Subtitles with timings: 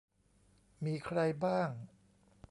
[0.85, 1.69] มีใครบ้าง